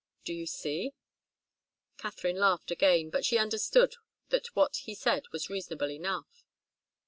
Do 0.25 0.33
you 0.33 0.47
see?" 0.47 0.95
Katharine 1.99 2.37
laughed 2.37 2.71
again, 2.71 3.11
but 3.11 3.23
she 3.23 3.37
understood 3.37 3.93
that 4.29 4.47
what 4.55 4.77
he 4.77 4.95
said 4.95 5.25
was 5.31 5.47
reasonable 5.51 5.91
enough. 5.91 6.43